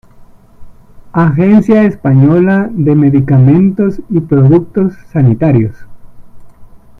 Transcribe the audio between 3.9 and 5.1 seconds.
y productos